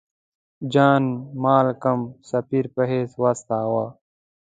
جان 0.71 1.03
مالکم 1.43 1.99
سفیر 2.29 2.65
په 2.73 2.81
حیث 2.91 3.11
واستاوه. 3.21 3.85